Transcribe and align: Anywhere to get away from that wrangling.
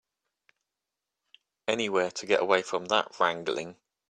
Anywhere 1.67 2.09
to 2.09 2.25
get 2.25 2.41
away 2.41 2.63
from 2.63 2.85
that 2.87 3.19
wrangling. 3.19 3.75